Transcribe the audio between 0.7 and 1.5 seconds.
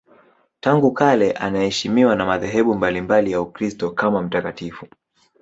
kale